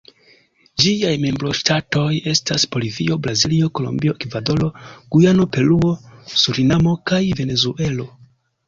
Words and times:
Ĝiaj 0.83 1.11
membroŝtatoj 1.25 2.05
estas 2.31 2.65
Bolivio, 2.77 3.19
Brazilo, 3.27 3.69
Kolombio, 3.81 4.17
Ekvadoro, 4.27 4.71
Gujano, 5.13 5.47
Peruo, 5.59 5.97
Surinamo 6.45 7.01
kaj 7.13 7.25
Venezuelo. 7.45 8.13